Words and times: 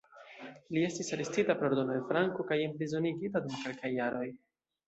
Li 0.77 0.85
estis 0.85 1.13
arestita 1.17 1.55
pro 1.59 1.69
ordono 1.71 1.97
de 1.99 2.03
Franco 2.13 2.47
kaj 2.53 2.57
enprizonigita 2.71 3.47
dum 3.47 3.63
kelkaj 3.67 3.97
jaroj. 4.01 4.27